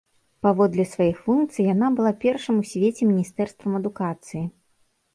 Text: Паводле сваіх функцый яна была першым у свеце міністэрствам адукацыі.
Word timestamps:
Паводле 0.45 0.85
сваіх 0.93 1.19
функцый 1.25 1.67
яна 1.73 1.87
была 2.01 2.13
першым 2.25 2.55
у 2.65 2.67
свеце 2.73 3.01
міністэрствам 3.13 3.71
адукацыі. 3.85 4.47